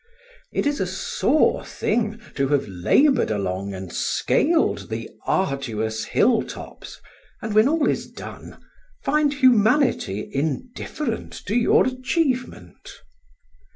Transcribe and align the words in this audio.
It 0.51 0.65
is 0.65 0.79
a 0.79 0.87
sore 0.87 1.63
thing 1.63 2.19
to 2.33 2.47
have 2.47 2.67
laboured 2.67 3.29
along 3.29 3.75
and 3.75 3.93
scaled 3.93 4.89
the 4.89 5.07
arduous 5.27 6.05
hilltops, 6.05 6.99
and 7.39 7.53
when 7.53 7.67
all 7.67 7.87
is 7.87 8.09
done, 8.09 8.59
find 9.03 9.31
humanity 9.31 10.27
indifferent 10.33 11.33
to 11.45 11.53
your 11.55 11.85
achievement. 11.85 12.93